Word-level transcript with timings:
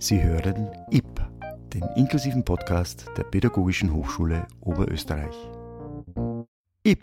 Sie 0.00 0.22
hören 0.22 0.70
IP, 0.92 1.20
den 1.74 1.82
inklusiven 1.96 2.44
Podcast 2.44 3.06
der 3.16 3.24
Pädagogischen 3.24 3.92
Hochschule 3.92 4.46
Oberösterreich. 4.60 5.34
IP. 6.84 7.02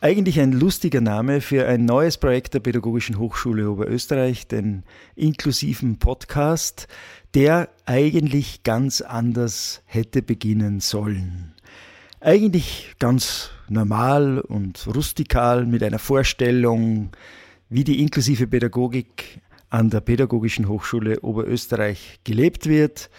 Eigentlich 0.00 0.40
ein 0.40 0.50
lustiger 0.50 1.00
Name 1.00 1.40
für 1.40 1.68
ein 1.68 1.84
neues 1.84 2.18
Projekt 2.18 2.54
der 2.54 2.60
Pädagogischen 2.60 3.20
Hochschule 3.20 3.70
Oberösterreich, 3.70 4.48
den 4.48 4.82
inklusiven 5.14 6.00
Podcast, 6.00 6.88
der 7.34 7.68
eigentlich 7.84 8.64
ganz 8.64 9.00
anders 9.00 9.82
hätte 9.84 10.22
beginnen 10.22 10.80
sollen. 10.80 11.54
Eigentlich 12.18 12.96
ganz 12.98 13.50
normal 13.68 14.40
und 14.40 14.88
rustikal 14.92 15.66
mit 15.66 15.84
einer 15.84 16.00
Vorstellung, 16.00 17.10
wie 17.68 17.84
die 17.84 18.02
inklusive 18.02 18.48
Pädagogik 18.48 19.40
an 19.76 19.90
der 19.90 20.00
Pädagogischen 20.00 20.68
Hochschule 20.68 21.20
Oberösterreich 21.20 22.20
gelebt 22.24 22.66
wird. 22.66 23.10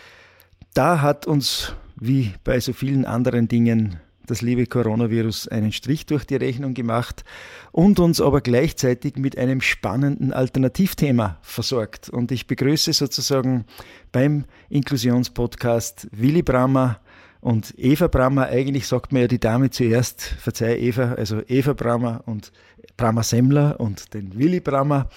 Da 0.74 1.04
hat 1.04 1.28
uns, 1.28 1.76
wie 2.00 2.34
bei 2.44 2.60
so 2.60 2.74
vielen 2.74 3.06
anderen 3.06 3.48
Dingen, 3.48 3.98
das 4.26 4.42
liebe 4.42 4.66
Coronavirus 4.66 5.50
einen 5.50 5.72
Strich 5.72 6.08
durch 6.08 6.26
die 6.26 6.36
Rechnung 6.36 6.74
gemacht 6.74 7.24
und 7.72 8.00
uns 8.00 8.20
aber 8.20 8.42
gleichzeitig 8.42 9.18
mit 9.18 9.38
einem 9.38 9.62
spannenden 9.62 10.34
Alternativthema 10.34 11.38
versorgt. 11.44 12.10
Und 12.10 12.32
ich 12.32 12.48
begrüße 12.48 12.92
sozusagen 12.92 13.66
beim 14.12 14.46
Inklusionspodcast 14.70 16.08
Willy 16.12 16.42
Brammer 16.42 17.00
und 17.40 17.76
Eva 17.78 18.08
Brammer. 18.08 18.48
Eigentlich 18.48 18.88
sagt 18.88 19.12
man 19.14 19.22
ja 19.22 19.28
die 19.28 19.40
Dame 19.40 19.70
zuerst, 19.70 20.24
verzeih 20.24 20.80
Eva, 20.80 21.14
also 21.14 21.40
Eva 21.48 21.74
Brammer 21.74 22.24
und 22.26 22.52
Brammer 22.98 23.22
Semmler 23.22 23.80
und 23.80 24.16
den 24.16 24.36
Willy 24.36 24.60
Brammer. 24.60 25.08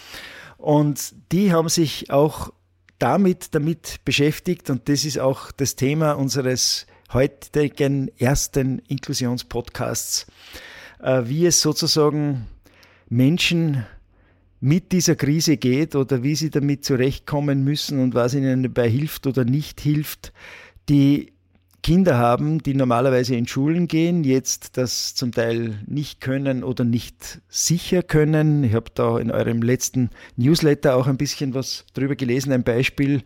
Und 0.61 1.15
die 1.33 1.53
haben 1.53 1.71
sich 1.71 2.11
auch 2.11 2.53
damit, 2.99 3.55
damit 3.55 4.01
beschäftigt. 4.05 4.69
Und 4.69 4.89
das 4.91 5.07
ist 5.07 5.19
auch 5.19 5.53
das 5.53 5.75
Thema 5.75 6.13
unseres 6.13 6.87
heutigen 7.13 8.11
ersten 8.19 8.81
Inklusionspodcasts, 8.81 10.27
äh, 11.03 11.23
wie 11.25 11.47
es 11.47 11.63
sozusagen 11.63 12.47
Menschen 13.09 13.87
mit 14.61 14.93
dieser 14.93 15.17
Krise 15.17 15.57
geht 15.57 15.97
oder 15.97 16.23
wie 16.23 16.35
sie 16.35 16.51
damit 16.51 16.85
zurechtkommen 16.85 17.65
müssen 17.65 17.99
und 17.99 18.15
was 18.15 18.35
ihnen 18.35 18.63
dabei 18.63 18.91
hilft 18.91 19.27
oder 19.27 19.47
nicht 19.47 19.81
hilft, 19.81 20.35
die 20.91 21.33
Kinder 21.83 22.19
haben, 22.19 22.63
die 22.63 22.75
normalerweise 22.75 23.37
in 23.37 23.47
Schulen 23.47 23.89
gehen, 23.89 24.25
jetzt 24.25 24.77
das 24.77 25.15
zum 25.15 25.33
Teil 25.33 25.79
nicht 25.87 26.21
können 26.21 26.63
oder 26.63 26.85
nicht 26.85 27.41
sicher 27.49 28.03
können. 28.03 28.65
Ich 28.65 28.75
habe 28.75 28.91
da 28.95 29.19
in 29.19 29.31
eurem 29.31 29.63
letzten 29.63 30.11
Newsletter 30.37 30.97
auch 30.97 31.07
ein 31.07 31.17
bisschen 31.17 31.55
was 31.55 31.85
drüber 31.95 32.17
gelesen, 32.17 32.53
ein 32.53 32.65
Beispiel 32.65 33.23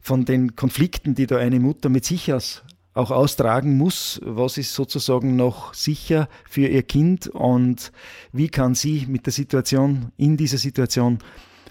von 0.00 0.24
den 0.24 0.54
Konflikten, 0.56 1.14
die 1.14 1.26
da 1.26 1.38
eine 1.38 1.60
Mutter 1.60 1.88
mit 1.88 2.04
sich 2.04 2.32
aus, 2.32 2.62
auch 2.94 3.10
austragen 3.10 3.76
muss. 3.76 4.20
Was 4.24 4.58
ist 4.58 4.74
sozusagen 4.74 5.36
noch 5.36 5.74
sicher 5.74 6.28
für 6.48 6.66
ihr 6.66 6.82
Kind 6.82 7.26
und 7.28 7.92
wie 8.32 8.48
kann 8.48 8.74
sie 8.74 9.06
mit 9.08 9.26
der 9.26 9.32
Situation, 9.32 10.12
in 10.16 10.36
dieser 10.36 10.58
Situation 10.58 11.18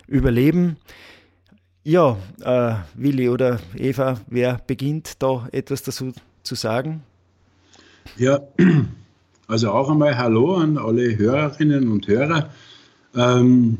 überleben? 0.08 0.78
Ja, 1.88 2.18
äh, 2.42 2.76
Willi 3.02 3.30
oder 3.30 3.62
Eva, 3.78 4.20
wer 4.30 4.60
beginnt 4.68 5.14
da 5.20 5.48
etwas 5.54 5.84
dazu 5.84 6.12
zu 6.44 6.54
sagen? 6.54 7.02
Ja, 8.18 8.42
also 9.48 9.72
auch 9.72 9.90
einmal 9.90 10.18
Hallo 10.18 10.56
an 10.56 10.78
alle 10.78 11.18
Hörerinnen 11.18 11.88
und 11.88 12.06
Hörer. 12.06 12.50
Ähm, 13.16 13.78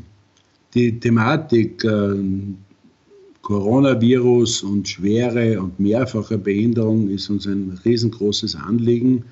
die 0.72 0.98
Thematik 0.98 1.84
äh, 1.84 2.16
Coronavirus 3.42 4.62
und 4.62 4.88
schwere 4.88 5.60
und 5.60 5.78
mehrfache 5.78 6.38
Behinderung 6.38 7.10
ist 7.10 7.28
uns 7.28 7.46
ein 7.46 7.78
riesengroßes 7.84 8.56
Anliegen, 8.56 9.22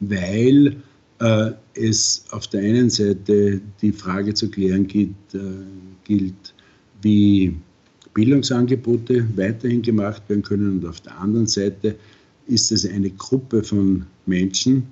weil 0.00 0.74
äh, 1.20 1.52
es 1.74 2.24
auf 2.32 2.48
der 2.48 2.62
einen 2.62 2.90
Seite 2.90 3.60
die 3.80 3.92
Frage 3.92 4.34
zu 4.34 4.50
klären 4.50 4.88
gilt, 4.88 5.14
äh, 5.32 5.38
gilt 6.02 6.54
wie 7.02 7.54
Bildungsangebote 8.16 9.26
weiterhin 9.36 9.82
gemacht 9.82 10.22
werden 10.28 10.42
können. 10.42 10.78
Und 10.78 10.86
auf 10.86 11.02
der 11.02 11.20
anderen 11.20 11.46
Seite 11.46 11.94
ist 12.46 12.72
es 12.72 12.88
eine 12.88 13.10
Gruppe 13.10 13.62
von 13.62 14.06
Menschen, 14.24 14.84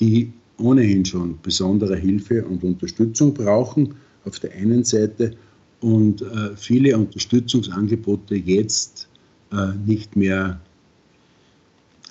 die 0.00 0.32
ohnehin 0.56 1.04
schon 1.04 1.38
besondere 1.42 1.94
Hilfe 1.94 2.42
und 2.42 2.64
Unterstützung 2.64 3.34
brauchen 3.34 3.94
auf 4.24 4.40
der 4.40 4.52
einen 4.54 4.82
Seite 4.82 5.36
und 5.80 6.22
äh, 6.22 6.56
viele 6.56 6.96
Unterstützungsangebote 6.96 8.36
jetzt 8.36 9.08
äh, 9.52 9.74
nicht 9.84 10.16
mehr 10.16 10.58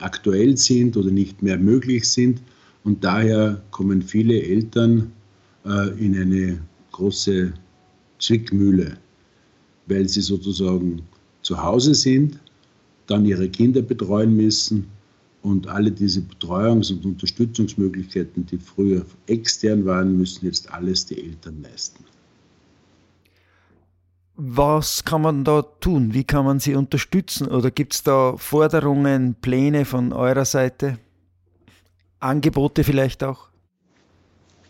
aktuell 0.02 0.56
sind 0.56 0.96
oder 0.96 1.09
nicht 1.09 1.42
mehr 1.42 1.58
möglich 1.58 2.08
sind. 2.08 2.44
Und 2.84 3.03
daher 3.03 3.59
kommen 3.72 4.03
viele 4.03 4.40
Eltern 4.44 5.12
äh, 5.66 5.90
in 5.97 6.16
eine 6.16 6.59
große 6.92 7.53
Zwickmühle 8.19 8.97
weil 9.88 10.07
sie 10.07 10.21
sozusagen 10.21 11.01
zu 11.41 11.61
Hause 11.61 11.94
sind, 11.95 12.39
dann 13.07 13.25
ihre 13.25 13.49
Kinder 13.49 13.81
betreuen 13.81 14.35
müssen 14.35 14.88
und 15.41 15.67
alle 15.67 15.91
diese 15.91 16.21
Betreuungs- 16.21 16.91
und 16.91 17.05
Unterstützungsmöglichkeiten, 17.05 18.45
die 18.45 18.57
früher 18.57 19.05
extern 19.27 19.85
waren, 19.85 20.17
müssen 20.17 20.45
jetzt 20.45 20.71
alles 20.71 21.05
die 21.05 21.21
Eltern 21.21 21.61
leisten. 21.61 22.05
Was 24.35 25.03
kann 25.03 25.21
man 25.21 25.44
da 25.44 25.61
tun? 25.61 26.13
Wie 26.13 26.23
kann 26.23 26.45
man 26.45 26.59
sie 26.59 26.73
unterstützen? 26.73 27.47
Oder 27.47 27.69
gibt 27.69 27.94
es 27.94 28.03
da 28.03 28.35
Forderungen, 28.38 29.35
Pläne 29.35 29.85
von 29.85 30.11
eurer 30.11 30.45
Seite? 30.45 30.97
Angebote 32.19 32.83
vielleicht 32.83 33.23
auch? 33.23 33.50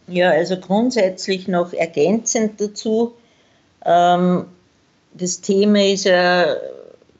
Ja, 0.07 0.31
also 0.31 0.57
grundsätzlich 0.57 1.47
noch 1.47 1.71
ergänzend 1.71 2.59
dazu. 2.59 3.13
Ähm, 3.85 4.45
das 5.15 5.41
Thema 5.41 5.83
ist 5.83 6.05
ja 6.05 6.55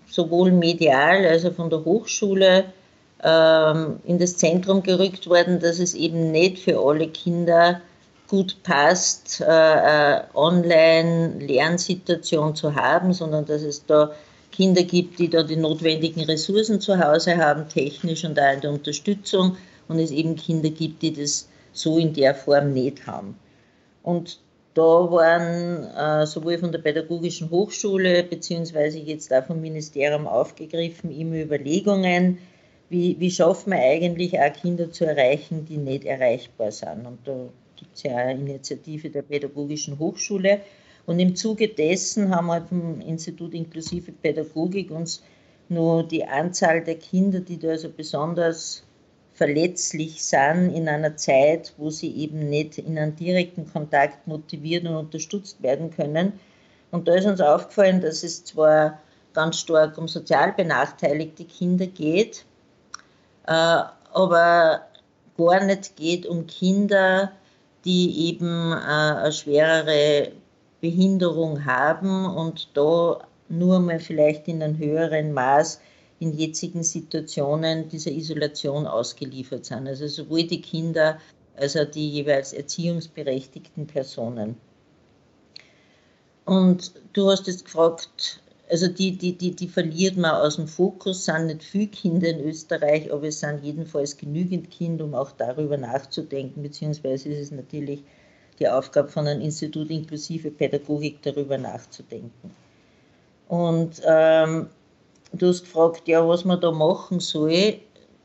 sowohl 0.09 0.51
medial, 0.51 1.25
also 1.25 1.51
von 1.51 1.69
der 1.69 1.83
Hochschule, 1.83 2.63
ähm, 3.23 3.99
in 4.05 4.17
das 4.19 4.37
Zentrum 4.37 4.83
gerückt 4.83 5.27
worden, 5.27 5.59
dass 5.59 5.79
es 5.79 5.95
eben 5.95 6.31
nicht 6.31 6.59
für 6.59 6.79
alle 6.79 7.07
Kinder 7.07 7.81
gut 8.27 8.55
passt, 8.63 9.41
äh, 9.41 9.45
äh, 9.45 10.21
Online-Lernsituation 10.33 12.55
zu 12.55 12.73
haben, 12.75 13.13
sondern 13.13 13.45
dass 13.45 13.61
es 13.61 13.85
da 13.85 14.11
Kinder 14.51 14.83
gibt, 14.83 15.19
die 15.19 15.29
da 15.29 15.43
die 15.43 15.55
notwendigen 15.55 16.23
Ressourcen 16.23 16.81
zu 16.81 16.99
Hause 16.99 17.37
haben, 17.37 17.69
technisch 17.69 18.25
und 18.25 18.39
auch 18.39 18.53
in 18.53 18.61
der 18.61 18.71
Unterstützung, 18.71 19.55
und 19.87 19.99
es 19.99 20.11
eben 20.11 20.35
Kinder 20.35 20.69
gibt, 20.69 21.01
die 21.01 21.13
das 21.13 21.47
so 21.73 21.97
in 21.97 22.13
der 22.13 22.33
Form 22.33 22.73
nicht 22.73 23.05
haben. 23.05 23.37
Und 24.01 24.39
da 24.73 24.81
waren 24.81 25.84
äh, 25.95 26.25
sowohl 26.25 26.57
von 26.57 26.72
der 26.72 26.79
Pädagogischen 26.79 27.50
Hochschule 27.51 28.23
beziehungsweise 28.23 28.97
jetzt 28.97 29.31
auch 29.34 29.45
vom 29.45 29.61
Ministerium 29.61 30.28
aufgegriffen 30.28 31.11
immer 31.11 31.35
Überlegungen, 31.35 32.39
wie, 32.89 33.16
wie 33.19 33.31
schafft 33.31 33.67
man 33.67 33.79
eigentlich 33.79 34.39
auch 34.39 34.53
Kinder 34.53 34.91
zu 34.91 35.06
erreichen, 35.06 35.66
die 35.66 35.78
nicht 35.78 36.06
erreichbar 36.06 36.72
sind. 36.72 37.06
Und 37.06 37.19
da 37.25 37.50
gibt 37.75 37.95
es 37.95 38.03
ja 38.03 38.16
eine 38.16 38.39
Initiative 38.39 39.09
der 39.09 39.22
Pädagogischen 39.22 40.00
Hochschule. 40.00 40.61
Und 41.05 41.19
im 41.19 41.35
Zuge 41.35 41.67
dessen 41.67 42.34
haben 42.34 42.47
wir 42.47 42.61
vom 42.61 43.01
Institut 43.01 43.53
Inklusive 43.53 44.11
Pädagogik 44.11 44.90
uns 44.90 45.22
nur 45.69 46.03
die 46.03 46.23
Anzahl 46.25 46.84
der 46.84 46.95
Kinder, 46.95 47.40
die 47.41 47.59
da 47.59 47.69
also 47.69 47.90
besonders 47.90 48.84
verletzlich 49.33 50.23
sind 50.23 50.69
in 50.69 50.88
einer 50.88 51.16
Zeit, 51.17 51.73
wo 51.77 51.89
sie 51.89 52.16
eben 52.16 52.49
nicht 52.49 52.77
in 52.77 52.97
einen 52.97 53.16
direkten 53.16 53.71
Kontakt 53.71 54.27
motiviert 54.27 54.85
und 54.85 54.95
unterstützt 54.95 55.61
werden 55.63 55.91
können. 55.91 56.33
Und 56.91 57.07
da 57.07 57.16
ist 57.16 57.25
uns 57.25 57.41
aufgefallen, 57.41 58.01
dass 58.01 58.23
es 58.23 58.45
zwar 58.45 58.99
ganz 59.34 59.59
stark 59.59 59.97
um 59.97 60.08
sozial 60.08 60.53
benachteiligte 60.53 61.46
Kinder 61.46 61.87
geht, 61.87 62.46
äh, 63.47 63.52
aber 64.13 64.81
gar 65.37 65.66
nicht 65.66 65.96
geht 65.96 66.28
um 66.28 66.46
Kinder, 66.46 67.31
die 67.85 68.28
eben 68.28 68.72
äh, 68.72 68.75
eine 68.75 69.31
schwerere 69.31 70.31
Behinderung 70.81 71.66
haben 71.66 72.25
und 72.25 72.69
da 72.75 73.22
nur 73.49 73.79
mal 73.79 73.99
vielleicht 73.99 74.47
in 74.47 74.61
einem 74.61 74.78
höheren 74.78 75.34
Maß 75.34 75.79
in 76.23 76.37
jetzigen 76.37 76.84
Situationen 76.84 77.90
dieser 77.90 78.11
Isolation 78.11 78.87
ausgeliefert 78.87 79.66
sind. 79.66 79.87
Also 79.87 80.08
sowohl 80.08 80.43
die 80.43 80.61
Kinder 80.61 81.20
als 81.58 81.75
auch 81.75 81.85
die 81.85 82.09
jeweils 82.09 82.53
erziehungsberechtigten 82.53 83.85
Personen. 83.85 84.55
Und 86.46 86.93
du 87.14 87.29
hast 87.29 87.47
jetzt 87.47 87.66
gefragt, 87.66 88.41
also 88.70 88.87
die, 88.87 89.17
die, 89.17 89.37
die, 89.37 89.52
die 89.52 89.67
verliert 89.67 90.17
man 90.17 90.31
aus 90.31 90.55
dem 90.55 90.67
Fokus, 90.67 91.25
sind 91.25 91.47
nicht 91.47 91.64
viele 91.64 91.87
Kinder 91.87 92.29
in 92.29 92.40
Österreich, 92.40 93.11
aber 93.11 93.28
es 93.28 93.40
sind 93.41 93.64
jedenfalls 93.64 94.17
genügend 94.17 94.72
Kinder, 94.72 95.03
um 95.03 95.14
auch 95.14 95.31
darüber 95.31 95.78
nachzudenken, 95.78 96.64
beziehungsweise 96.64 97.29
ist 97.29 97.40
es 97.40 97.52
natürlich 97.52 98.02
die 98.59 98.67
Aufgabe 98.67 99.09
von 99.09 99.28
einem 99.28 99.41
Institut 99.41 99.90
inklusive 99.90 100.49
Pädagogik, 100.52 101.22
darüber 101.22 101.58
nachzudenken. 101.58 102.52
Und 103.47 104.02
ähm, 104.05 104.67
du 105.34 105.47
hast 105.47 105.64
gefragt, 105.64 106.08
ja, 106.08 106.28
was 106.28 106.46
man 106.46 106.62
da 106.62 106.72
machen 106.72 107.20
soll. 107.20 107.80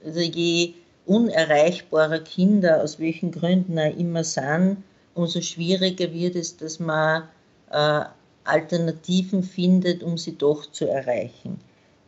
Also 0.05 0.21
je 0.21 0.75
unerreichbarer 1.07 2.21
Kinder, 2.21 2.83
aus 2.83 2.99
welchen 3.01 3.33
Gründen 3.33 3.79
auch 3.79 3.97
immer 3.97 4.25
sind, 4.25 4.79
umso 5.15 5.41
schwieriger 5.41 6.13
wird 6.13 6.37
es, 6.37 6.57
dass 6.57 6.79
man 6.79 7.25
äh, 7.71 8.05
Alternativen 8.45 9.43
findet, 9.43 10.03
um 10.03 10.17
sie 10.17 10.37
doch 10.37 10.71
zu 10.71 10.89
erreichen. 10.89 11.59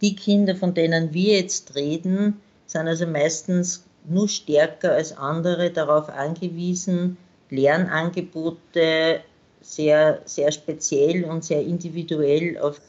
Die 0.00 0.14
Kinder, 0.14 0.54
von 0.54 0.74
denen 0.74 1.12
wir 1.12 1.38
jetzt 1.38 1.74
reden, 1.74 2.40
sind 2.66 2.88
also 2.88 3.06
meistens 3.06 3.84
nur 4.08 4.28
stärker 4.28 4.92
als 4.92 5.16
andere 5.16 5.70
darauf 5.70 6.08
angewiesen, 6.08 7.16
Lernangebote 7.50 9.20
sehr, 9.60 10.22
sehr 10.24 10.52
speziell 10.52 11.24
und 11.24 11.44
sehr 11.44 11.62
individuell 11.62 12.58
auf, 12.58 12.80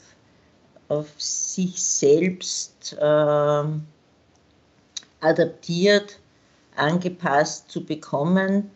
auf 0.91 1.07
sich 1.17 1.81
selbst 1.81 2.97
äh, 2.99 3.63
adaptiert, 5.21 6.19
angepasst 6.75 7.71
zu 7.71 7.85
bekommen. 7.85 8.69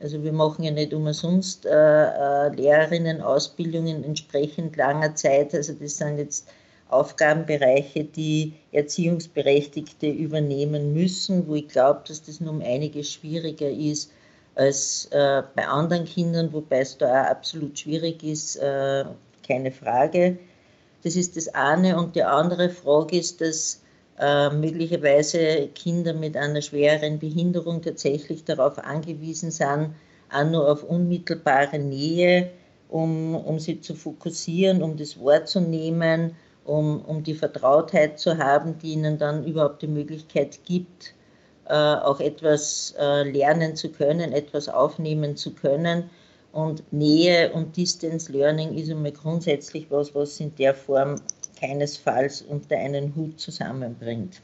Also 0.00 0.22
wir 0.22 0.32
machen 0.32 0.64
ja 0.64 0.70
nicht 0.70 0.92
umsonst 0.92 1.64
äh, 1.64 1.70
äh, 1.70 2.48
Lehrerinnen-Ausbildungen 2.54 4.04
entsprechend 4.04 4.76
langer 4.76 5.14
Zeit. 5.14 5.54
Also 5.54 5.72
das 5.72 5.96
sind 5.96 6.18
jetzt 6.18 6.48
Aufgabenbereiche, 6.90 8.04
die 8.04 8.52
Erziehungsberechtigte 8.72 10.08
übernehmen 10.08 10.92
müssen, 10.92 11.48
wo 11.48 11.54
ich 11.54 11.68
glaube, 11.68 12.02
dass 12.06 12.22
das 12.22 12.40
nun 12.40 12.56
um 12.56 12.60
einiges 12.60 13.10
schwieriger 13.12 13.70
ist 13.70 14.12
als 14.56 15.06
äh, 15.12 15.42
bei 15.54 15.66
anderen 15.66 16.04
Kindern, 16.04 16.52
wobei 16.52 16.80
es 16.80 16.98
da 16.98 17.22
auch 17.22 17.30
absolut 17.30 17.78
schwierig 17.78 18.22
ist, 18.22 18.56
äh, 18.56 19.04
keine 19.46 19.72
Frage. 19.72 20.36
Das 21.02 21.16
ist 21.16 21.36
das 21.36 21.48
eine. 21.48 21.98
Und 21.98 22.16
die 22.16 22.22
andere 22.22 22.70
Frage 22.70 23.18
ist, 23.18 23.40
dass 23.40 23.82
äh, 24.18 24.50
möglicherweise 24.50 25.68
Kinder 25.74 26.12
mit 26.14 26.36
einer 26.36 26.62
schwereren 26.62 27.18
Behinderung 27.18 27.82
tatsächlich 27.82 28.44
darauf 28.44 28.78
angewiesen 28.78 29.50
sind, 29.50 29.94
auch 30.30 30.44
nur 30.44 30.70
auf 30.70 30.84
unmittelbare 30.84 31.78
Nähe, 31.78 32.50
um, 32.88 33.34
um 33.34 33.58
sie 33.58 33.80
zu 33.80 33.94
fokussieren, 33.94 34.82
um 34.82 34.96
das 34.96 35.18
Wort 35.18 35.48
zu 35.48 35.60
nehmen, 35.60 36.36
um, 36.64 37.00
um 37.02 37.22
die 37.22 37.34
Vertrautheit 37.34 38.18
zu 38.18 38.38
haben, 38.38 38.78
die 38.78 38.92
ihnen 38.92 39.18
dann 39.18 39.44
überhaupt 39.44 39.82
die 39.82 39.88
Möglichkeit 39.88 40.60
gibt, 40.64 41.14
äh, 41.66 41.74
auch 41.74 42.20
etwas 42.20 42.94
äh, 42.98 43.28
lernen 43.28 43.76
zu 43.76 43.90
können, 43.90 44.32
etwas 44.32 44.68
aufnehmen 44.68 45.36
zu 45.36 45.52
können. 45.54 46.10
Und 46.52 46.92
Nähe 46.92 47.52
und 47.52 47.76
Distance 47.76 48.30
Learning 48.30 48.74
ist 48.76 48.90
einmal 48.90 49.12
grundsätzlich 49.12 49.90
was, 49.90 50.14
was 50.14 50.38
in 50.38 50.54
der 50.56 50.74
Form 50.74 51.20
keinesfalls 51.58 52.42
unter 52.42 52.76
einen 52.76 53.14
Hut 53.16 53.40
zusammenbringt. 53.40 54.42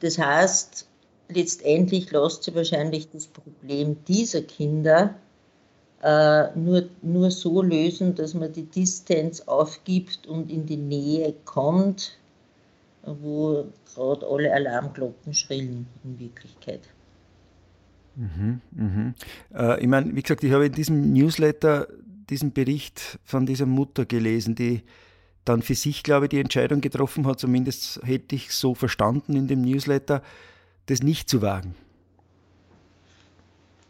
Das 0.00 0.18
heißt, 0.18 0.86
letztendlich 1.28 2.10
lässt 2.10 2.44
sich 2.44 2.54
wahrscheinlich 2.54 3.10
das 3.10 3.26
Problem 3.26 4.02
dieser 4.06 4.42
Kinder 4.42 5.14
äh, 6.02 6.56
nur, 6.56 6.88
nur 7.02 7.30
so 7.30 7.60
lösen, 7.60 8.14
dass 8.14 8.32
man 8.32 8.52
die 8.52 8.64
Distanz 8.64 9.42
aufgibt 9.42 10.26
und 10.26 10.50
in 10.50 10.64
die 10.64 10.78
Nähe 10.78 11.34
kommt, 11.44 12.16
wo 13.02 13.66
gerade 13.94 14.26
alle 14.26 14.52
Alarmglocken 14.52 15.34
schrillen 15.34 15.86
in 16.04 16.18
Wirklichkeit. 16.18 16.80
Mhm, 18.20 18.60
mhm. 18.72 19.14
Äh, 19.54 19.80
ich 19.80 19.86
meine, 19.86 20.14
wie 20.14 20.20
gesagt, 20.20 20.44
ich 20.44 20.52
habe 20.52 20.66
in 20.66 20.72
diesem 20.72 21.12
Newsletter 21.12 21.88
diesen 22.28 22.52
Bericht 22.52 23.18
von 23.24 23.46
dieser 23.46 23.64
Mutter 23.64 24.04
gelesen, 24.04 24.54
die 24.54 24.82
dann 25.46 25.62
für 25.62 25.74
sich, 25.74 26.02
glaube 26.02 26.26
ich, 26.26 26.30
die 26.30 26.38
Entscheidung 26.38 26.82
getroffen 26.82 27.26
hat, 27.26 27.40
zumindest 27.40 28.00
hätte 28.04 28.36
ich 28.36 28.52
so 28.52 28.74
verstanden 28.74 29.36
in 29.36 29.48
dem 29.48 29.62
Newsletter, 29.62 30.22
das 30.86 31.02
nicht 31.02 31.30
zu 31.30 31.40
wagen. 31.40 31.74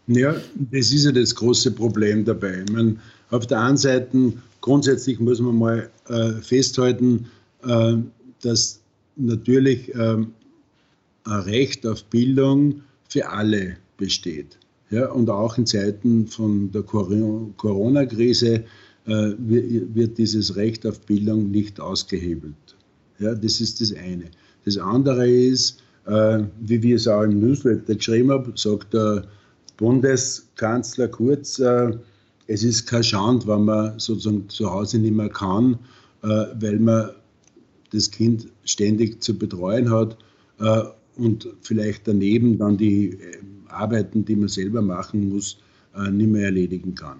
Ja, 0.06 0.36
das 0.54 0.92
ist 0.92 1.04
ja 1.04 1.12
das 1.12 1.34
große 1.34 1.72
Problem 1.72 2.24
dabei. 2.24 2.62
Ich 2.64 2.72
meine, 2.72 2.96
auf 3.30 3.48
der 3.48 3.60
einen 3.60 3.76
Seite, 3.76 4.32
grundsätzlich 4.60 5.18
muss 5.18 5.40
man 5.40 5.56
mal 5.56 5.90
äh, 6.08 6.32
festhalten, 6.40 7.26
äh, 7.64 7.96
dass 8.42 8.80
natürlich 9.16 9.92
äh, 9.94 9.98
ein 10.18 10.28
Recht 11.24 11.84
auf 11.84 12.04
Bildung 12.04 12.82
für 13.08 13.28
alle 13.28 13.76
besteht. 14.00 14.58
Ja, 14.90 15.08
und 15.12 15.30
auch 15.30 15.56
in 15.56 15.66
Zeiten 15.66 16.26
von 16.26 16.72
der 16.72 16.82
Corona-Krise 16.82 18.64
äh, 19.06 19.32
wird 19.38 20.18
dieses 20.18 20.56
Recht 20.56 20.84
auf 20.84 21.00
Bildung 21.02 21.50
nicht 21.50 21.80
ausgehebelt. 21.80 22.76
Ja, 23.20 23.34
das 23.34 23.60
ist 23.60 23.80
das 23.80 23.94
eine. 23.94 24.24
Das 24.64 24.76
andere 24.78 25.28
ist, 25.28 25.80
äh, 26.06 26.42
wie 26.60 26.82
wir 26.82 26.96
es 26.96 27.06
auch 27.06 27.22
im 27.22 27.38
Newsletter 27.40 27.94
geschrieben 27.94 28.30
haben, 28.30 28.52
sagt 28.56 28.92
der 28.92 29.24
Bundeskanzler 29.76 31.08
Kurz, 31.08 31.60
äh, 31.60 31.92
es 32.48 32.64
ist 32.64 32.86
kein 32.86 33.04
Schand, 33.04 33.46
wenn 33.46 33.64
man 33.64 33.98
sozusagen 33.98 34.48
zu 34.48 34.68
Hause 34.70 34.98
nicht 34.98 35.14
mehr 35.14 35.28
kann, 35.28 35.78
weil 36.20 36.80
man 36.80 37.10
das 37.92 38.10
Kind 38.10 38.48
ständig 38.64 39.22
zu 39.22 39.38
betreuen 39.38 39.88
hat 39.88 40.18
und 41.16 41.48
vielleicht 41.62 42.08
daneben 42.08 42.58
dann 42.58 42.76
die 42.76 43.16
Arbeiten, 43.72 44.24
die 44.24 44.36
man 44.36 44.48
selber 44.48 44.82
machen 44.82 45.28
muss, 45.28 45.58
nicht 46.10 46.30
mehr 46.30 46.44
erledigen 46.44 46.94
kann 46.94 47.18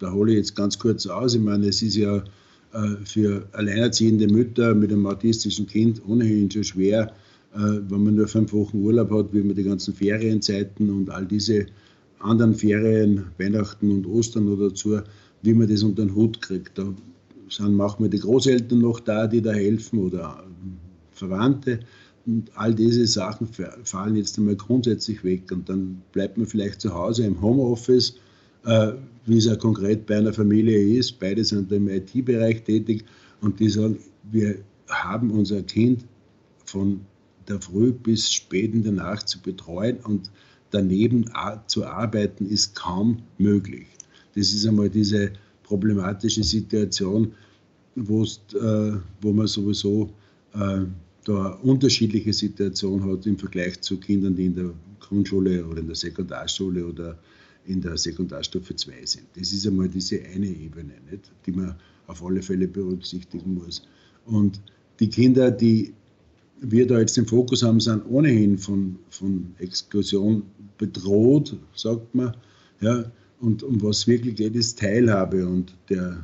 da 0.00 0.10
hole 0.10 0.32
ich 0.32 0.38
jetzt 0.38 0.56
ganz 0.56 0.78
kurz 0.78 1.06
aus. 1.06 1.34
Ich 1.34 1.40
meine, 1.40 1.68
es 1.68 1.82
ist 1.82 1.94
ja 1.94 2.16
äh, 2.72 2.96
für 3.04 3.46
alleinerziehende 3.52 4.26
Mütter 4.26 4.74
mit 4.74 4.90
einem 4.92 5.06
autistischen 5.06 5.66
Kind 5.66 6.02
ohnehin 6.08 6.50
schon 6.50 6.64
schwer, 6.64 7.12
äh, 7.54 7.58
wenn 7.88 8.02
man 8.02 8.16
nur 8.16 8.26
fünf 8.26 8.52
Wochen 8.52 8.78
Urlaub 8.78 9.10
hat, 9.10 9.32
wie 9.32 9.42
man 9.42 9.54
die 9.54 9.62
ganzen 9.62 9.94
Ferienzeiten 9.94 10.90
und 10.90 11.10
all 11.10 11.26
diese 11.26 11.66
anderen 12.18 12.54
Ferien, 12.54 13.26
Weihnachten 13.38 13.90
und 13.90 14.06
Ostern 14.06 14.48
oder 14.48 14.70
dazu, 14.70 15.00
wie 15.42 15.54
man 15.54 15.68
das 15.68 15.82
unter 15.82 16.04
den 16.04 16.14
Hut 16.14 16.40
kriegt. 16.40 16.76
Da 16.76 16.92
sind 17.48 17.74
manchmal 17.74 18.08
die 18.08 18.18
Großeltern 18.18 18.80
noch 18.80 19.00
da, 19.00 19.26
die 19.26 19.42
da 19.42 19.52
helfen 19.52 19.98
oder 19.98 20.44
Verwandte. 21.12 21.80
Und 22.26 22.50
all 22.54 22.74
diese 22.74 23.06
Sachen 23.06 23.48
fallen 23.84 24.16
jetzt 24.16 24.38
einmal 24.38 24.56
grundsätzlich 24.56 25.24
weg. 25.24 25.50
Und 25.52 25.68
dann 25.68 26.02
bleibt 26.12 26.36
man 26.36 26.46
vielleicht 26.46 26.80
zu 26.80 26.94
Hause 26.94 27.24
im 27.24 27.40
Homeoffice 27.40 28.14
äh, 28.64 28.92
wie 29.26 29.38
es 29.38 29.46
ja 29.46 29.56
konkret 29.56 30.06
bei 30.06 30.18
einer 30.18 30.32
Familie 30.32 30.98
ist. 30.98 31.18
Beide 31.18 31.44
sind 31.44 31.70
im 31.72 31.88
IT-Bereich 31.88 32.62
tätig 32.64 33.04
und 33.40 33.60
die 33.60 33.68
sagen, 33.68 33.98
wir 34.30 34.56
haben 34.88 35.30
unser 35.30 35.62
Kind 35.62 36.04
von 36.64 37.00
der 37.48 37.60
Früh 37.60 37.92
bis 37.92 38.32
spät 38.32 38.74
in 38.74 38.82
der 38.82 38.92
Nacht 38.92 39.28
zu 39.28 39.40
betreuen 39.40 39.98
und 40.04 40.30
daneben 40.70 41.30
zu 41.66 41.84
arbeiten 41.84 42.46
ist 42.46 42.74
kaum 42.74 43.22
möglich. 43.38 43.86
Das 44.34 44.52
ist 44.52 44.66
einmal 44.66 44.88
diese 44.88 45.32
problematische 45.64 46.44
Situation, 46.44 47.32
äh, 47.96 48.02
wo 48.02 49.32
man 49.32 49.46
sowieso 49.46 50.10
äh, 50.54 50.82
da 51.24 51.50
unterschiedliche 51.62 52.32
Situation 52.32 53.04
hat 53.04 53.26
im 53.26 53.38
Vergleich 53.38 53.80
zu 53.80 53.98
Kindern, 53.98 54.36
die 54.36 54.46
in 54.46 54.54
der 54.54 54.72
Grundschule 55.00 55.66
oder 55.66 55.80
in 55.80 55.86
der 55.86 55.96
Sekundarschule 55.96 56.86
oder 56.86 57.18
in 57.66 57.80
der 57.80 57.96
Sekundarstufe 57.96 58.74
2 58.74 58.92
sind. 59.04 59.26
Das 59.36 59.52
ist 59.52 59.66
einmal 59.66 59.88
diese 59.88 60.20
eine 60.22 60.48
Ebene, 60.48 60.94
nicht, 61.10 61.30
die 61.46 61.52
man 61.52 61.76
auf 62.06 62.24
alle 62.24 62.42
Fälle 62.42 62.66
berücksichtigen 62.66 63.54
muss. 63.54 63.82
Und 64.24 64.60
die 64.98 65.08
Kinder, 65.08 65.50
die 65.50 65.92
wir 66.60 66.86
da 66.86 66.98
jetzt 66.98 67.16
im 67.16 67.26
Fokus 67.26 67.62
haben, 67.62 67.80
sind 67.80 68.04
ohnehin 68.06 68.58
von, 68.58 68.96
von 69.10 69.54
Exklusion 69.58 70.42
bedroht, 70.78 71.56
sagt 71.74 72.14
man. 72.14 72.36
Ja, 72.80 73.10
und 73.40 73.62
um 73.62 73.80
was 73.82 74.06
wirklich 74.06 74.36
geht, 74.36 74.54
ist 74.54 74.78
Teilhabe. 74.78 75.46
Und 75.46 75.74
der, 75.88 76.22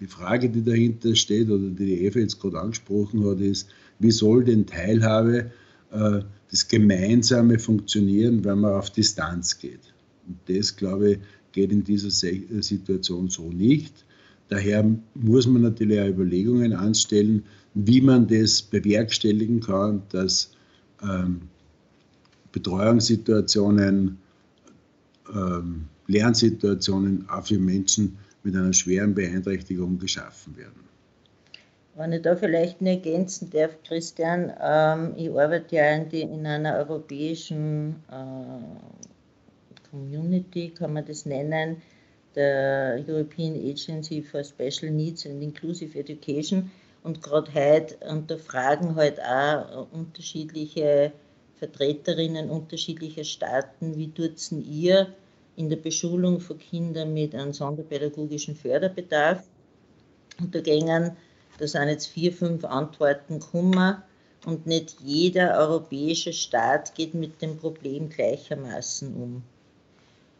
die 0.00 0.06
Frage, 0.06 0.48
die 0.48 0.62
dahinter 0.62 1.14
steht 1.14 1.50
oder 1.50 1.68
die 1.70 1.86
die 1.86 2.04
Eva 2.04 2.20
jetzt 2.20 2.40
gerade 2.40 2.60
angesprochen 2.60 3.24
hat, 3.24 3.40
ist, 3.40 3.68
wie 3.98 4.10
soll 4.10 4.44
denn 4.44 4.66
Teilhabe, 4.66 5.50
äh, 5.90 6.20
das 6.50 6.68
gemeinsame 6.68 7.58
funktionieren, 7.58 8.44
wenn 8.44 8.60
man 8.60 8.74
auf 8.74 8.90
Distanz 8.90 9.58
geht? 9.58 9.92
Und 10.26 10.38
das, 10.46 10.76
glaube 10.76 11.12
ich, 11.12 11.18
geht 11.52 11.72
in 11.72 11.82
dieser 11.82 12.10
Situation 12.10 13.28
so 13.28 13.50
nicht. 13.50 14.04
Daher 14.48 14.88
muss 15.14 15.46
man 15.46 15.62
natürlich 15.62 16.00
auch 16.00 16.08
Überlegungen 16.08 16.72
anstellen, 16.72 17.42
wie 17.74 18.00
man 18.00 18.26
das 18.26 18.62
bewerkstelligen 18.62 19.60
kann, 19.60 20.02
dass 20.10 20.52
ähm, 21.02 21.42
Betreuungssituationen, 22.52 24.18
ähm, 25.34 25.84
Lernsituationen 26.06 27.28
auch 27.28 27.46
für 27.46 27.58
Menschen 27.58 28.16
mit 28.42 28.54
einer 28.56 28.72
schweren 28.72 29.14
Beeinträchtigung 29.14 29.98
geschaffen 29.98 30.56
werden. 30.56 30.88
Wenn 31.94 32.12
ich 32.12 32.22
da 32.22 32.36
vielleicht 32.36 32.80
nur 32.80 32.92
ergänzen 32.92 33.50
darf, 33.50 33.76
Christian, 33.82 34.52
ähm, 34.62 35.14
ich 35.16 35.30
arbeite 35.30 35.74
ja 35.74 35.94
in, 35.96 36.46
einer 36.46 36.76
europäischen 36.76 37.96
äh, 38.08 39.90
Community, 39.90 40.70
kann 40.70 40.92
man 40.92 41.04
das 41.04 41.26
nennen. 41.26 41.82
der 42.38 43.02
European 43.08 43.54
Agency 43.54 44.22
for 44.22 44.44
Special 44.44 44.92
Needs 44.92 45.26
and 45.26 45.42
Inclusive 45.42 45.98
Education. 45.98 46.70
Und 47.02 47.22
gerade 47.22 47.52
heute 47.52 47.96
unterfragen 48.08 48.94
halt 48.94 49.20
auch 49.20 49.88
unterschiedliche 49.92 51.12
Vertreterinnen 51.58 52.50
unterschiedlicher 52.50 53.24
Staaten, 53.24 53.96
wie 53.96 54.12
tut 54.12 54.36
es 54.36 54.52
ihr 54.52 55.08
in 55.58 55.68
der 55.68 55.76
Beschulung 55.76 56.38
von 56.38 56.56
Kindern 56.56 57.12
mit 57.12 57.34
einem 57.34 57.52
sonderpädagogischen 57.52 58.54
Förderbedarf. 58.54 59.42
Und 60.38 60.54
da 60.54 60.60
gingen, 60.60 61.16
da 61.58 61.66
sind 61.66 61.88
jetzt 61.88 62.06
vier, 62.06 62.32
fünf 62.32 62.64
Antworten 62.64 63.40
gekommen 63.40 63.96
und 64.46 64.66
nicht 64.68 64.98
jeder 65.04 65.58
europäische 65.58 66.32
Staat 66.32 66.94
geht 66.94 67.14
mit 67.14 67.42
dem 67.42 67.58
Problem 67.58 68.08
gleichermaßen 68.08 69.12
um. 69.12 69.42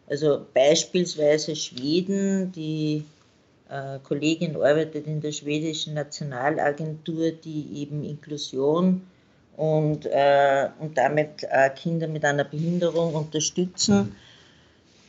Also 0.06 0.46
beispielsweise 0.54 1.56
Schweden, 1.56 2.52
die 2.52 3.04
äh, 3.68 3.98
Kollegin 4.04 4.54
arbeitet 4.54 5.08
in 5.08 5.20
der 5.20 5.32
schwedischen 5.32 5.94
Nationalagentur, 5.94 7.32
die 7.32 7.82
eben 7.82 8.04
Inklusion 8.04 9.02
und, 9.56 10.06
äh, 10.06 10.68
und 10.78 10.96
damit 10.96 11.42
äh, 11.42 11.70
Kinder 11.70 12.06
mit 12.06 12.24
einer 12.24 12.44
Behinderung 12.44 13.14
unterstützen. 13.14 14.14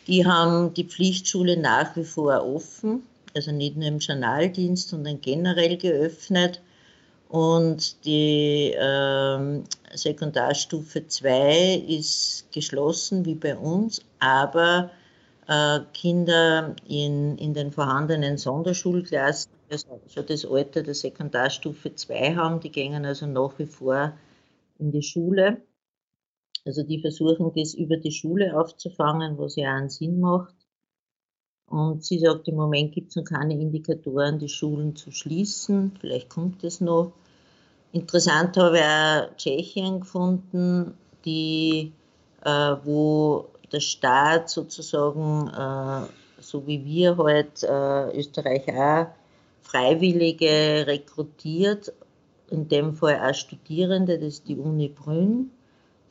Die 0.09 0.25
haben 0.25 0.73
die 0.73 0.85
Pflichtschule 0.85 1.55
nach 1.55 1.95
wie 1.95 2.03
vor 2.03 2.43
offen, 2.43 3.03
also 3.35 3.51
nicht 3.51 3.77
nur 3.77 3.87
im 3.87 3.99
Journaldienst, 3.99 4.89
sondern 4.89 5.21
generell 5.21 5.77
geöffnet. 5.77 6.63
Und 7.29 8.03
die 8.05 8.73
äh, 8.73 9.61
Sekundarstufe 9.93 11.05
2 11.05 11.83
ist 11.87 12.51
geschlossen 12.51 13.23
wie 13.23 13.35
bei 13.35 13.55
uns, 13.55 14.01
aber 14.17 14.89
äh, 15.47 15.81
Kinder 15.93 16.75
in, 16.87 17.37
in 17.37 17.53
den 17.53 17.71
vorhandenen 17.71 18.39
Sonderschulklassen, 18.39 19.51
also 19.69 20.01
schon 20.11 20.25
das 20.25 20.43
Alter 20.43 20.81
der 20.81 20.95
Sekundarstufe 20.95 21.93
2 21.93 22.33
haben, 22.35 22.59
die 22.59 22.71
gehen 22.71 23.05
also 23.05 23.27
nach 23.27 23.59
wie 23.59 23.67
vor 23.67 24.13
in 24.79 24.91
die 24.91 25.03
Schule. 25.03 25.61
Also 26.65 26.83
die 26.83 27.01
versuchen 27.01 27.51
das 27.55 27.73
über 27.73 27.97
die 27.97 28.11
Schule 28.11 28.59
aufzufangen, 28.59 29.37
was 29.37 29.55
ja 29.55 29.75
einen 29.75 29.89
Sinn 29.89 30.19
macht. 30.19 30.55
Und 31.67 32.03
sie 32.03 32.19
sagt, 32.19 32.47
im 32.47 32.55
Moment 32.55 32.93
gibt 32.93 33.09
es 33.09 33.15
noch 33.15 33.25
keine 33.25 33.53
Indikatoren, 33.53 34.39
die 34.39 34.49
Schulen 34.49 34.95
zu 34.95 35.11
schließen. 35.11 35.93
Vielleicht 35.99 36.29
kommt 36.29 36.63
es 36.63 36.81
noch. 36.81 37.13
Interessant 37.91 38.57
habe 38.57 38.77
ich 38.77 38.83
auch 38.83 39.37
Tschechien 39.37 39.99
gefunden, 40.01 40.93
die, 41.25 41.91
äh, 42.43 42.75
wo 42.83 43.49
der 43.71 43.79
Staat 43.79 44.49
sozusagen, 44.49 45.47
äh, 45.47 46.07
so 46.41 46.65
wie 46.65 46.83
wir 46.85 47.17
halt 47.17 47.63
äh, 47.63 48.17
Österreich 48.17 48.67
auch, 48.69 49.07
Freiwillige 49.61 50.87
rekrutiert, 50.87 51.93
in 52.49 52.67
dem 52.67 52.95
Fall 52.95 53.19
auch 53.19 53.35
Studierende, 53.35 54.17
das 54.17 54.35
ist 54.35 54.47
die 54.47 54.57
Uni 54.57 54.89
Brünn, 54.89 55.51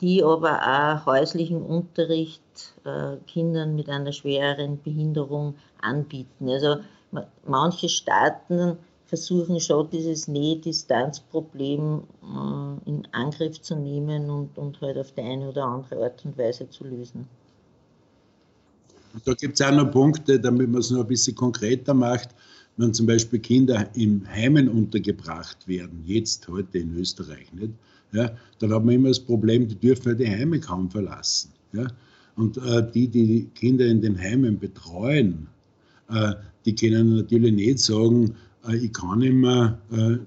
die 0.01 0.23
aber 0.23 0.61
auch 0.61 1.05
häuslichen 1.05 1.61
Unterricht 1.61 2.41
äh, 2.85 3.17
Kindern 3.27 3.75
mit 3.75 3.89
einer 3.89 4.13
schwereren 4.13 4.81
Behinderung 4.81 5.55
anbieten. 5.81 6.49
Also 6.49 6.77
manche 7.45 7.89
Staaten 7.89 8.77
versuchen 9.05 9.59
schon 9.59 9.89
dieses 9.89 10.27
Nähe-Distanz-Problem 10.27 12.03
äh, 12.21 12.89
in 12.89 13.07
Angriff 13.11 13.61
zu 13.61 13.75
nehmen 13.75 14.29
und, 14.29 14.57
und 14.57 14.79
halt 14.81 14.97
auf 14.97 15.11
die 15.11 15.21
eine 15.21 15.49
oder 15.49 15.65
andere 15.65 16.03
Art 16.03 16.23
und 16.25 16.37
Weise 16.37 16.69
zu 16.69 16.83
lösen. 16.85 17.27
Da 19.25 19.33
gibt 19.33 19.59
es 19.59 19.65
auch 19.65 19.71
noch 19.71 19.89
Punkte, 19.91 20.39
damit 20.39 20.69
man 20.69 20.81
es 20.81 20.91
noch 20.91 21.01
ein 21.01 21.07
bisschen 21.07 21.35
konkreter 21.35 21.95
macht. 21.95 22.29
Wenn 22.77 22.93
zum 22.93 23.07
Beispiel 23.07 23.39
Kinder 23.39 23.89
im 23.95 24.25
Heimen 24.29 24.69
untergebracht 24.69 25.67
werden, 25.67 26.03
jetzt 26.05 26.47
heute 26.47 26.77
in 26.77 26.95
Österreich, 26.95 27.51
nicht? 27.51 27.73
Ja, 28.11 28.31
dann 28.59 28.73
hat 28.73 28.85
man 28.85 28.95
immer 28.95 29.09
das 29.09 29.19
Problem, 29.19 29.67
die 29.67 29.75
dürfen 29.75 30.09
ja 30.09 30.13
die 30.15 30.27
Heime 30.27 30.59
kaum 30.59 30.89
verlassen. 30.89 31.51
Ja? 31.73 31.87
Und 32.35 32.57
äh, 32.57 32.89
die, 32.91 33.07
die 33.07 33.47
Kinder 33.53 33.85
in 33.85 34.01
den 34.01 34.17
Heimen 34.17 34.57
betreuen, 34.57 35.47
äh, 36.09 36.33
die 36.65 36.73
können 36.73 37.17
natürlich 37.17 37.53
nicht 37.53 37.79
sagen, 37.79 38.35
äh, 38.67 38.77
ich 38.77 38.93
kann 38.93 39.21
immer, 39.21 39.79
äh, 39.91 40.17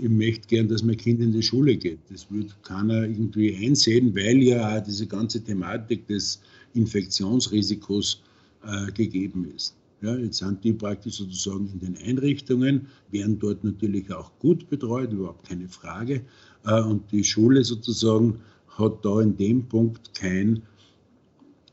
ich 0.00 0.08
möchte 0.08 0.46
gern, 0.48 0.68
dass 0.68 0.82
mein 0.82 0.96
Kind 0.96 1.20
in 1.20 1.32
die 1.32 1.42
Schule 1.42 1.76
geht. 1.76 1.98
Das 2.10 2.30
wird 2.30 2.54
keiner 2.62 3.02
irgendwie 3.02 3.54
einsehen, 3.56 4.14
weil 4.14 4.42
ja 4.42 4.76
auch 4.76 4.82
diese 4.82 5.06
ganze 5.06 5.42
Thematik 5.42 6.06
des 6.08 6.40
Infektionsrisikos 6.74 8.22
äh, 8.64 8.90
gegeben 8.92 9.50
ist. 9.54 9.74
Ja, 10.00 10.16
jetzt 10.16 10.38
sind 10.38 10.64
die 10.64 10.72
praktisch 10.72 11.18
sozusagen 11.18 11.70
in 11.72 11.78
den 11.78 11.96
Einrichtungen, 12.04 12.88
werden 13.12 13.38
dort 13.38 13.62
natürlich 13.62 14.12
auch 14.12 14.32
gut 14.40 14.68
betreut, 14.68 15.12
überhaupt 15.12 15.48
keine 15.48 15.68
Frage. 15.68 16.22
Äh, 16.64 16.82
und 16.82 17.10
die 17.12 17.24
Schule 17.24 17.64
sozusagen 17.64 18.40
hat 18.68 19.04
da 19.04 19.20
in 19.20 19.36
dem 19.36 19.68
Punkt 19.68 20.14
kein, 20.14 20.62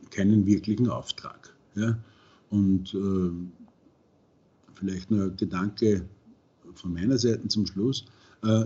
keinen 0.09 0.45
wirklichen 0.45 0.89
Auftrag. 0.89 1.53
Ja. 1.75 1.97
Und 2.49 2.93
äh, 2.93 3.31
vielleicht 4.75 5.11
nur 5.11 5.25
ein 5.25 5.37
Gedanke 5.37 6.05
von 6.73 6.93
meiner 6.93 7.17
Seite 7.17 7.47
zum 7.47 7.65
Schluss. 7.65 8.05
Äh, 8.43 8.65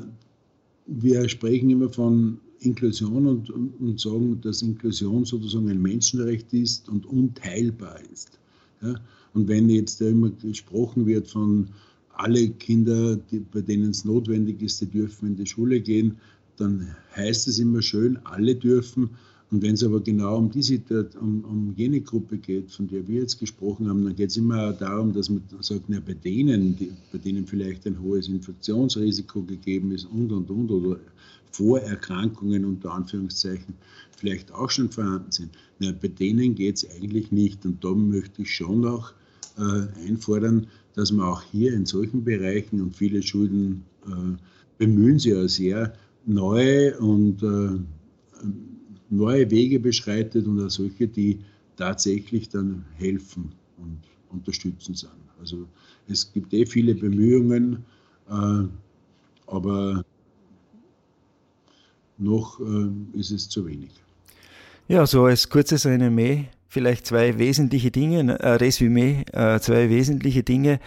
wir 0.86 1.28
sprechen 1.30 1.70
immer 1.70 1.90
von 1.90 2.40
Inklusion 2.60 3.28
und, 3.28 3.50
und, 3.50 4.00
sagen, 4.00 4.40
dass 4.42 4.62
Inklusion 4.62 5.26
sozusagen 5.26 5.70
ein 5.70 5.82
Menschenrecht 5.82 6.54
ist 6.54 6.88
und 6.90 7.06
unteilbar 7.06 8.00
ist. 8.12 8.40
Ja? 8.82 8.96
Und 9.34 9.48
wenn 9.48 9.70
jetzt 9.70 10.02
immer 10.02 10.30
gesprochen 10.30 11.06
wird 11.06 11.28
von 11.28 11.70
alle 12.16 12.50
Kinder, 12.50 13.16
die, 13.16 13.40
bei 13.40 13.62
denen 13.62 13.92
es 13.92 14.06
notwendig 14.06 14.62
ist, 14.62 14.82
die 14.82 14.86
dürfen 14.86 15.30
in 15.30 15.36
die 15.36 15.46
Schule 15.46 15.82
gehen, 15.82 16.18
dann 16.58 16.96
heißt 17.16 17.48
es 17.48 17.60
immer 17.60 17.82
schön, 17.82 18.18
alle 18.24 18.56
dürfen. 18.56 19.10
Und 19.52 19.62
wenn 19.62 19.76
es 19.76 19.84
aber 19.84 20.00
genau 20.00 20.38
um, 20.38 20.50
die 20.50 20.82
um, 21.20 21.44
um 21.46 21.74
jene 21.76 22.02
Gruppe 22.02 22.38
geht, 22.38 22.72
von 22.72 22.88
der 22.88 23.08
wir 23.08 23.22
jetzt 23.22 23.40
gesprochen 23.40 23.88
haben, 23.88 24.04
dann 24.04 24.16
geht 24.16 24.32
es 24.32 24.38
immer 24.38 24.74
darum, 24.74 25.14
dass 25.14 25.30
man 25.30 25.44
sagt, 25.62 25.84
na, 25.90 26.00
bei 26.00 26.16
denen, 26.16 26.76
die, 26.76 26.92
bei 27.12 27.20
denen 27.20 27.46
vielleicht 27.46 27.86
ein 27.86 28.00
hohes 28.02 28.28
Infektionsrisiko 28.28 29.44
gegeben 29.44 29.92
ist 29.92 30.06
und, 30.06 30.32
und, 30.32 30.50
und, 30.50 30.72
oder 30.72 31.00
Vorerkrankungen 31.52 32.66
unter 32.66 32.94
Anführungszeichen 32.94 33.76
vielleicht 34.18 34.52
auch 34.52 34.72
schon 34.72 34.90
vorhanden 34.90 35.32
sind. 35.32 35.52
Na, 35.78 35.92
bei 35.92 36.08
denen 36.08 36.56
geht 36.56 36.78
es 36.78 36.90
eigentlich 36.90 37.32
nicht. 37.32 37.64
Und 37.66 37.84
da 37.84 37.92
möchte 37.92 38.42
ich 38.42 38.56
schon 38.56 38.82
noch 38.82 39.14
äh, 39.58 40.08
einfordern, 40.08 40.68
dass 40.96 41.12
man 41.12 41.28
auch 41.28 41.42
hier 41.52 41.74
in 41.74 41.86
solchen 41.86 42.24
Bereichen 42.24 42.82
und 42.82 42.96
viele 42.96 43.22
Schulen 43.22 43.84
äh, 44.06 44.38
bemühen 44.78 45.20
sich 45.20 45.32
ja 45.32 45.48
sehr, 45.48 45.94
neue 46.26 46.98
und 47.00 47.44
äh, 47.44 47.80
neue 49.10 49.50
Wege 49.52 49.80
beschreitet 49.80 50.48
und 50.48 50.62
auch 50.62 50.70
solche, 50.70 51.08
die 51.08 51.40
tatsächlich 51.76 52.50
dann 52.50 52.86
helfen 52.96 53.52
und 53.78 54.00
unterstützen 54.30 54.96
sind. 54.96 55.12
Also 55.40 55.68
es 56.08 56.32
gibt 56.32 56.54
eh 56.54 56.66
viele 56.66 56.96
Bemühungen, 56.96 57.84
äh, 58.30 58.64
aber 59.48 60.04
noch 62.18 62.60
äh, 62.60 63.20
ist 63.20 63.32
es 63.32 63.50
zu 63.50 63.66
wenig. 63.66 63.92
Ja, 64.88 65.06
so 65.06 65.26
als 65.26 65.50
kurzes 65.50 65.86
Resümee, 65.86 66.48
vielleicht 66.74 67.06
zwei 67.06 67.38
wesentliche 67.38 67.92
Dinge, 67.92 68.40
äh, 68.40 68.50
Resümee, 68.56 69.24
äh, 69.32 69.60
zwei 69.60 69.90
wesentliche 69.90 70.44
Dinge. 70.44 70.80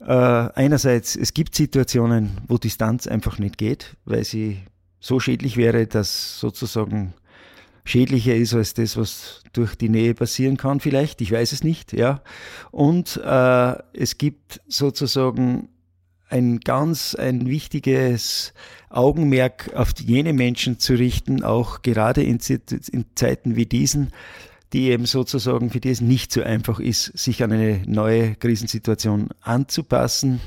Äh, 0.00 0.12
einerseits, 0.12 1.16
es 1.16 1.32
gibt 1.32 1.54
Situationen, 1.54 2.32
wo 2.46 2.58
Distanz 2.58 3.06
einfach 3.06 3.38
nicht 3.38 3.56
geht, 3.56 3.96
weil 4.04 4.24
sie 4.24 4.58
so 5.00 5.20
schädlich 5.20 5.56
wäre, 5.56 5.86
dass 5.86 6.38
sozusagen 6.38 7.14
schädlicher 7.84 8.34
ist 8.34 8.54
als 8.54 8.74
das, 8.74 8.96
was 8.96 9.42
durch 9.54 9.74
die 9.76 9.88
Nähe 9.88 10.14
passieren 10.14 10.58
kann, 10.58 10.80
vielleicht. 10.80 11.20
Ich 11.22 11.32
weiß 11.32 11.52
es 11.52 11.64
nicht, 11.64 11.92
ja. 11.94 12.22
Und 12.70 13.20
äh, 13.24 13.74
es 13.94 14.18
gibt 14.18 14.60
sozusagen 14.68 15.68
ein 16.28 16.60
ganz 16.60 17.14
ein 17.14 17.46
wichtiges 17.46 18.52
Augenmerk 18.90 19.70
auf 19.74 19.92
jene 20.00 20.32
Menschen 20.32 20.78
zu 20.78 20.94
richten, 20.94 21.44
auch 21.44 21.82
gerade 21.82 22.22
in, 22.22 22.38
in 22.92 23.04
Zeiten 23.14 23.56
wie 23.56 23.66
diesen, 23.66 24.12
die 24.72 24.90
eben 24.90 25.06
sozusagen 25.06 25.70
für 25.70 25.80
die 25.80 25.90
es 25.90 26.00
nicht 26.00 26.32
so 26.32 26.42
einfach 26.42 26.80
ist, 26.80 27.16
sich 27.16 27.42
an 27.42 27.52
eine 27.52 27.82
neue 27.86 28.34
Krisensituation 28.34 29.28
anzupassen. 29.40 30.40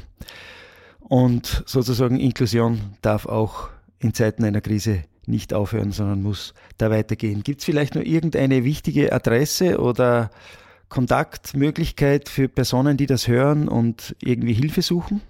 Und 0.99 1.63
sozusagen 1.65 2.19
Inklusion 2.19 2.81
darf 3.01 3.25
auch 3.25 3.69
in 3.99 4.13
Zeiten 4.13 4.43
einer 4.43 4.61
Krise 4.61 5.03
nicht 5.25 5.53
aufhören, 5.53 5.91
sondern 5.91 6.21
muss 6.23 6.53
da 6.77 6.89
weitergehen. 6.89 7.43
Gibt 7.43 7.59
es 7.61 7.65
vielleicht 7.65 7.95
noch 7.95 8.03
irgendeine 8.03 8.63
wichtige 8.63 9.13
Adresse 9.13 9.79
oder 9.79 10.29
Kontaktmöglichkeit 10.89 12.29
für 12.29 12.47
Personen, 12.47 12.97
die 12.97 13.05
das 13.05 13.27
hören 13.27 13.67
und 13.67 14.15
irgendwie 14.21 14.53
Hilfe 14.53 14.81
suchen? 14.81 15.21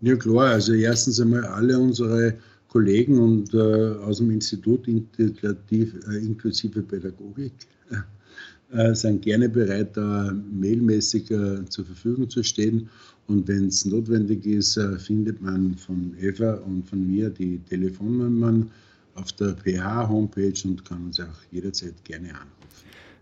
Ja 0.00 0.16
klar, 0.16 0.50
also 0.50 0.72
erstens 0.72 1.20
einmal 1.20 1.44
alle 1.44 1.78
unsere 1.78 2.38
Kollegen 2.70 3.18
und 3.18 3.52
äh, 3.52 3.94
aus 4.04 4.18
dem 4.18 4.30
Institut 4.30 4.86
Integrativ, 4.86 5.94
äh, 6.08 6.18
inklusive 6.18 6.82
Pädagogik, 6.82 7.52
äh, 8.72 8.94
sind 8.94 9.22
gerne 9.22 9.48
bereit, 9.48 9.96
da 9.96 10.32
mailmäßig 10.52 11.30
äh, 11.30 11.64
zur 11.68 11.84
Verfügung 11.84 12.30
zu 12.30 12.42
stehen. 12.42 12.88
Und 13.26 13.46
wenn 13.48 13.66
es 13.66 13.84
notwendig 13.84 14.46
ist, 14.46 14.76
äh, 14.76 14.98
findet 14.98 15.42
man 15.42 15.74
von 15.76 16.14
Eva 16.20 16.54
und 16.54 16.88
von 16.88 17.06
mir 17.06 17.30
die 17.30 17.58
Telefonnummern 17.68 18.70
auf 19.14 19.32
der 19.32 19.54
PH-Homepage 19.54 20.62
und 20.64 20.84
kann 20.84 21.06
uns 21.06 21.20
auch 21.20 21.26
jederzeit 21.50 21.94
gerne 22.04 22.28
anrufen. 22.28 22.60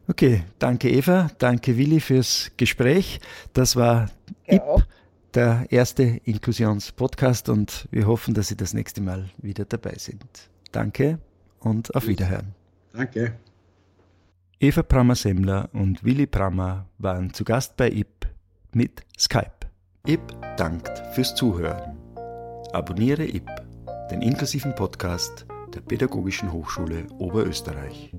Okay, 0.08 0.42
danke 0.58 0.90
Eva, 0.90 1.30
danke 1.38 1.76
Willi 1.76 2.00
fürs 2.00 2.50
Gespräch. 2.56 3.20
Das 3.52 3.76
war 3.76 4.10
IP, 4.46 4.62
der 5.38 5.66
erste 5.70 6.02
Inklusionspodcast 6.02 7.48
und 7.48 7.86
wir 7.92 8.08
hoffen, 8.08 8.34
dass 8.34 8.48
Sie 8.48 8.56
das 8.56 8.74
nächste 8.74 9.00
Mal 9.00 9.30
wieder 9.38 9.64
dabei 9.64 9.94
sind. 9.96 10.24
Danke 10.72 11.20
und 11.60 11.94
auf 11.94 12.08
Wiederhören. 12.08 12.56
Danke. 12.92 13.34
Eva 14.58 14.82
Prammer-Semmler 14.82 15.68
und 15.72 16.02
Willi 16.02 16.26
Prammer 16.26 16.88
waren 16.98 17.32
zu 17.32 17.44
Gast 17.44 17.76
bei 17.76 17.88
IP 17.88 18.26
mit 18.72 19.02
Skype. 19.16 19.68
IP 20.08 20.22
dankt 20.56 21.00
fürs 21.14 21.36
Zuhören. 21.36 21.96
Abonniere 22.72 23.24
IP, 23.24 23.48
den 24.10 24.22
inklusiven 24.22 24.74
Podcast 24.74 25.46
der 25.72 25.82
Pädagogischen 25.82 26.50
Hochschule 26.50 27.06
Oberösterreich. 27.18 28.12